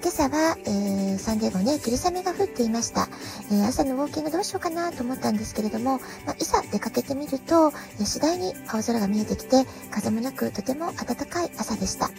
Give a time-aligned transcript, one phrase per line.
[0.00, 3.08] 今朝は、えー、サンデーゴね、霧雨が降っていました。
[3.50, 12.10] えー、朝のウォーキングどうしようかなと思ったんですけれども、まあ、いざ出かけてみると、えー、次第に青空が見えてきて、風もなくとても暖かい朝でした。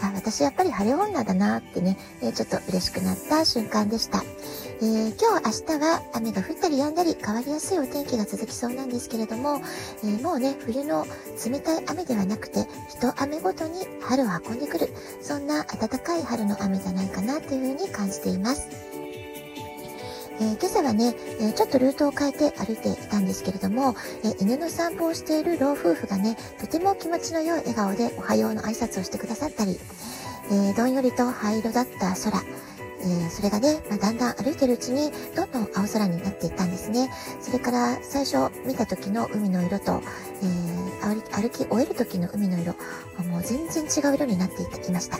[0.00, 4.22] あ私やっぱり晴れ女だなってね、えちょっと嬉しくなった瞬間でした。
[4.80, 9.60] えー、今日明日は雨が降ったり止んだり変わりやすいお天気が続きそうなんですけれども、
[10.02, 11.06] えー、もうね、冬の
[11.46, 14.88] 冷たい雨ではなくて、一雨ごとに春を運んでくる、
[15.20, 18.68] そんな暖かい春の雨じゃないかなというふうに感じています。
[20.40, 23.94] えー、今朝はね、えー、ちょっとルートを変えて歩いていたんですけれども、
[24.24, 29.78] えー、犬の散歩をしている老夫婦がね、とても気持ちの良い笑顔でおはようの挨拶をしてくださったり、
[30.50, 32.42] えどんよりと灰色だった空、
[33.04, 37.10] えー、それがね、まあ、だんだん歩いてるうちにどんどん青空になっていったんですね。
[37.40, 40.00] それから最初見た時の海の色と、
[40.42, 42.72] えー、歩き終える時の海の色、
[43.28, 45.18] もう全然違う色になっていってきました。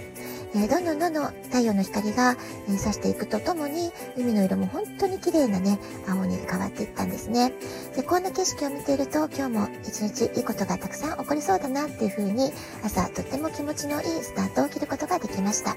[0.56, 2.36] えー、どんどんどんどん太陽の光が、
[2.68, 7.52] えー、差していくとともに、海の色も本当に綺麗なね、青に変わっていったんですね。
[7.96, 12.52] で、こんな景色を見ていると、今日も一日いいことがたくさん起こりそうだなっていう風に、
[12.84, 15.76] 朝とっても気持ちのいいスタートを切ることができました。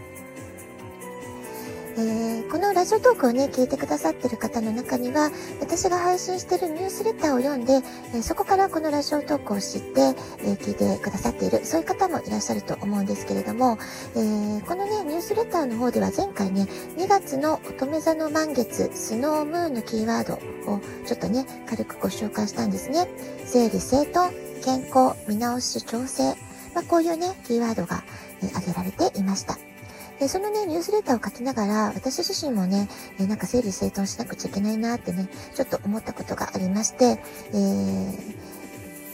[2.00, 7.73] えー、このラジオトークをね、聞いてくださってる方の中には、私が配信してるニュースレターを読んで、
[8.14, 13.80] えー、そこからこのラジオトークを知って、えー、聞いてくださっている、そういう方もいらっしゃると思うんですけれども、
[14.16, 20.36] えーこのね、ニュースレターの方では前回ね、2月の乙女座の満月、スノームーンのキーワード
[20.72, 23.08] をちょっとね、軽くご紹介したんですね。
[23.45, 26.36] 整理整頓、健康、見直し、調整、
[26.75, 28.03] まあ、こういうね、キーワードが、
[28.44, 29.58] え挙げられていました。
[30.19, 32.89] で、そのね、ニュースレターを書きながら、私自身もね、
[33.19, 37.19] えなんか整理整頓しなくちゃいけないなってね、ちょっと思ったことがありまして、
[37.51, 38.57] えー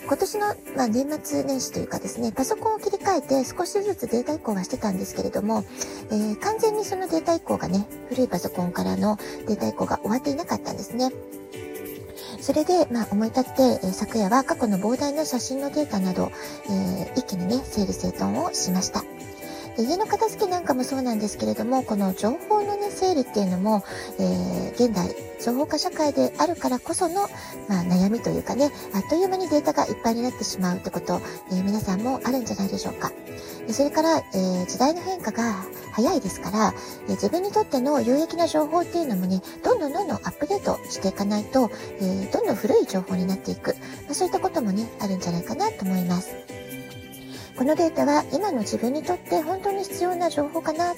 [0.05, 5.63] 今年の、まあ、年末年始というかですね、パソコンを切り替えて少しずつデータ移行はしてたんですけれども、
[6.11, 11.11] えー、完全にそのデータ移行がね、古いパソコンからのデータ移行が終わっていなかったんですね。
[12.41, 16.31] それで、まあ、思い立って、えー、昨夜は過去の膨大な写真のデータなど、
[16.65, 19.05] えー、一気にね、整理整頓をしました。
[19.77, 23.83] で家の片付けなんかもそうなんですけれども、この情報のね、整理っていうのも、
[24.19, 27.27] えー、現代、情報化社会であるからこその、
[27.67, 33.11] まあ、悩みというかね、あっという間にデータがいっぱいになってしまうってこと、えー、皆さんもあるんじゃないでしょうか。
[33.69, 36.73] それから、えー、時代の変化が早いですから、
[37.07, 43.73] えー、自分にとっての有益な情報っていうのもね、どんどんどんどんアップデートしていかないと、えー、どんどん古い情報になっていく、
[44.05, 46.62] まあ、そういったこともね、あるんじゃないかなと思います。
[47.57, 50.95] このデータは今の自分にとって本当に必要な情報かな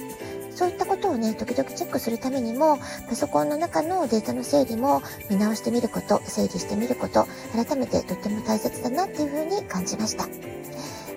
[0.55, 2.77] そういったことをね、時々チェックするためにも、
[3.09, 10.27] パソコンの中のデータの整理も見直してみること、整理してみること、改めてとっても大切だなっていうふうに感じました。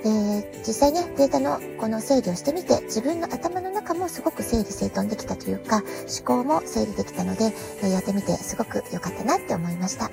[0.05, 10.11] えー、実際ね、データのこの整理をしてみて、自分の頭の中もすごく整理整頓できたというか、思考も整理できたので、えー、やってみてすごく良かったなって思いました。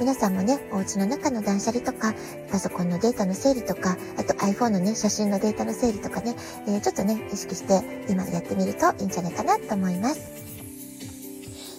[0.00, 2.14] 皆さんもね、お家の中の断捨離とか、
[2.50, 6.34] パソコンのデータの整理とか、あと iPhone のね、写真のデータの整理とかね、
[6.66, 10.20] えー、ちょっとね、意識して今やってみるといいんじゃないかなと思います。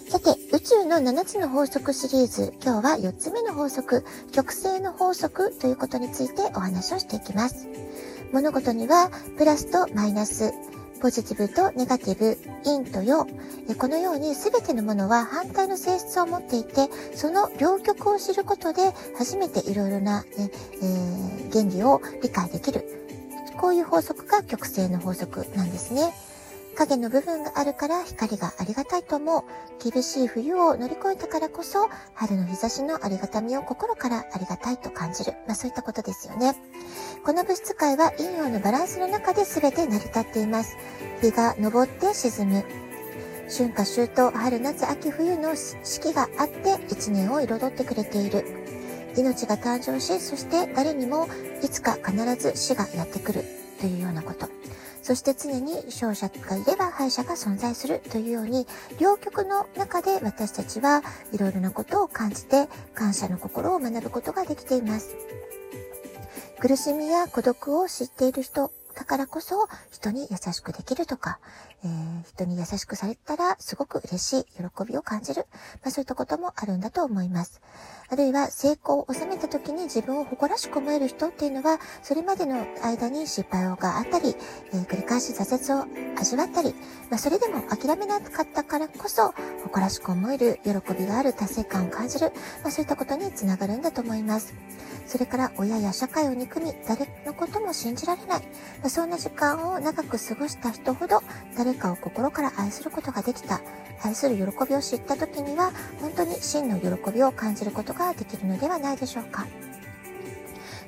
[0.09, 7.67] さて、宇宙の7つの法則シリーズ、今日は4つ目の法則、極性の法則ということについてお話をしていきます。
[8.31, 10.53] 物事にはプラスとマイナス、
[11.01, 13.27] ポジティブとネガティブ、陰と陽。
[13.77, 22.85] このように全てのものは反対の性質を持っていて、その両極を知ることで初めていろいろな、ねえー、原理を理解できる。
[23.57, 26.13] こういう法則が極性の法則なんですね。
[26.75, 29.43] 影の部分があるから光がありがたいと思う。
[29.91, 35.33] 厳しい冬を乗り越えたからこそ、春の日差しのありがたみを心からありがたいと感じる。
[35.47, 36.55] まあそういったことですよね。
[37.25, 40.77] この物質界は陰陽のバランスの中で全て成り立っています。
[41.21, 42.63] 日が昇って沈む。
[43.47, 48.45] 春夏秋冬、春夏秋冬の四季があって一年を彩ってくれている。
[49.17, 51.27] 命が誕生し、そして誰にも
[51.63, 53.45] いつか必ず死がやってくる
[53.79, 54.49] というようなこと。
[55.05, 58.65] そして常に勝者がいれば敗者が存在するというように、
[58.99, 65.15] 両極の中で私たちはいろいろなことを感じて、感謝の心を学ぶことができています。
[66.59, 71.39] 苦しみや孤独を知っている人だからこそ人に優しくできるとか、
[71.83, 75.45] えー、人に優しくされたらすごく嬉しい喜びを感じる、
[75.83, 77.61] まあ、そういったこともあるんだと思います。
[78.07, 84.35] あるいは成功を収めた時に自分を誇らしく思える人っていうのは、それまでの間に失敗があったり、
[84.73, 86.75] えー、繰り返し挫折を味わったり、
[87.09, 89.33] まあ、それでも諦めなかったからこそ、
[89.63, 92.31] 誇らしく思える喜びがある達成感を感じる、
[92.61, 94.53] まあ、そういったことにつながるんだと思います。
[95.07, 98.47] それから親や社会を憎み、誰のことも信じられない。
[98.89, 101.21] そんな時間を長く過ごした人ほど、
[101.57, 103.61] 誰かを心から愛することができた。
[104.03, 105.71] 愛する喜びを知った時には、
[106.01, 109.47] 本当に真の喜びを感じることができるのではないでしょうか。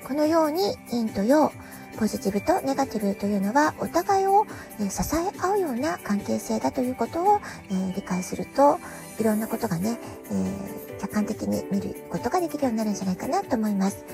[0.08, 1.52] このように陰と陽、
[1.98, 4.46] ポジティブとネガティブというのはお互いを
[4.78, 7.42] 支え合うような関係性だということを
[7.96, 8.80] 理解すると
[9.20, 9.98] いろんなことがね、
[10.32, 14.06] え客観的に見ることができるようになるんじゃないかなと思います。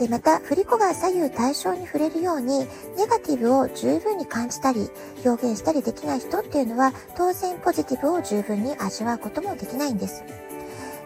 [0.00, 2.60] で、また、振り子が左右対称に触れるように、
[2.96, 4.88] ネガティブを十分に感じたり、
[5.26, 10.24] 表現したりできない人っていうのは、当然ポジティブを十分に味わうこともできないんです。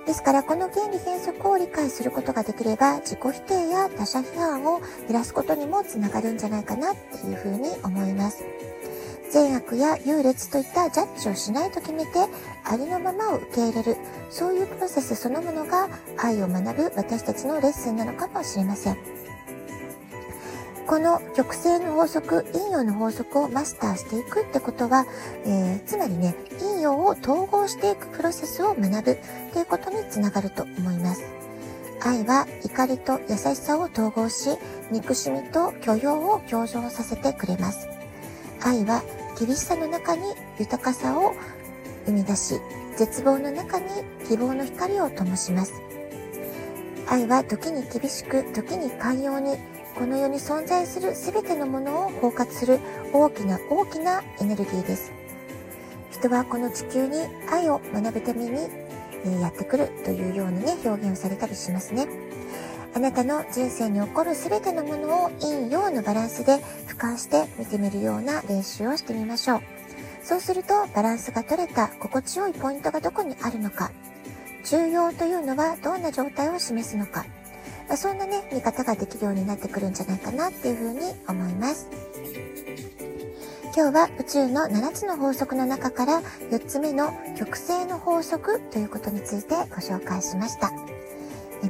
[0.06, 8.44] ですから、この原理原則を理解することができれば、自己否定や他者批判を減らすことにもつながるんじゃないかなっていうふうに思います。
[9.34, 12.12] 善悪や優劣といったジャッジをしないと決めて、
[12.62, 13.96] ありのままを受け入れる、
[14.31, 18.96] そういうプロセスそのものが愛を学ぶ私たちのレッスンなのかもしれません。
[20.86, 25.04] この極性の法則、陰陽の法則をマスターしていくってことは、
[25.44, 29.16] えー、つまりね、陰陽を統合していくプロセスを学ぶっ
[29.52, 31.25] ていうことにつながると思います。
[32.00, 34.50] 愛は怒りと優しさを統合し、
[34.92, 37.88] 憎しみと許容を共存させてくれます。
[38.62, 39.02] 愛は
[39.38, 40.22] 厳しさの中に
[40.58, 41.34] 豊かさを
[42.06, 42.60] 生み出し、
[42.96, 43.86] 絶望の中に
[44.28, 45.75] 希望の光を灯します。
[47.08, 49.56] 愛は時に厳しく、時に寛容に、
[49.94, 52.81] この世に存在する全てのものを包括する
[53.12, 55.12] 大きな大きなエネルギーです。
[56.10, 57.19] 人はこの地球に
[57.50, 58.69] 愛を学ぶために
[59.40, 62.06] やってくるというようにね、表現をされたりしますね。
[62.94, 69.61] あなたの人生に起こる全てのものを陰陽のバランスで俯瞰して見てみるような練習をしてみましょう。
[70.23, 73.91] そうするとバランスが取れた心地よいポイントがどこにあるのか、
[74.64, 77.26] 重要というのはどんな状態を示すのか、
[77.88, 81.88] まあ、そんなね、見方ができるようになってくるんじゃないかなっていうふうに思います。
[83.76, 90.94] 今日は宇宙の7つの法則の中から4つ目の極性の法則ということについてご紹介しました。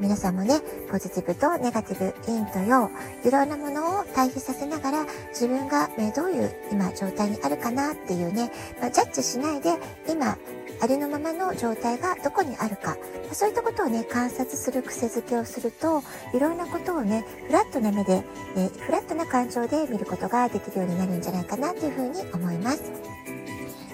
[0.04, 0.60] 皆さんもね、
[0.90, 2.90] ポジティブとネガティブ、陰と陽、
[3.24, 8.52] いろんなものを対比させながら、自分が、ね、どういう今状態にあるかなっていうね、
[8.82, 10.36] まあ、ジャッジしないで、今、
[10.82, 12.98] ありのままの状態がどこにあるか、
[13.32, 16.02] そういったことをね、観察する癖づけをすると、
[16.34, 18.22] いろんなことをね、フラットな目で、
[18.58, 22.82] えフラットな感情で見ることができるようになるんじゃないかなというふうに思います。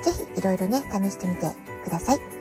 [0.03, 1.47] ぜひ、いろいろね、試してみて
[1.85, 2.40] ください。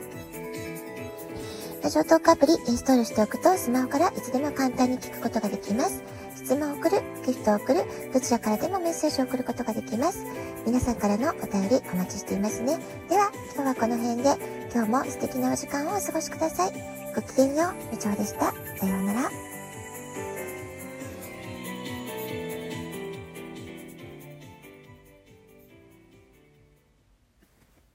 [1.90, 6.04] ラジオトークアプリインストールしておくとスマホからいつでも簡単に聞くことができます。
[6.36, 7.82] 質問を送る、ギフトを送る、
[8.14, 10.24] どちらからでもメッセージを送ることができます。
[10.64, 12.78] 皆さんからのお便りお待ちしていますね。
[13.08, 14.36] では、今日はこの辺で、
[14.72, 16.72] 今日も素敵なお時間をお過ごしください。
[17.12, 18.52] ごきげんよう、みちょでした。
[18.78, 19.39] さようなら。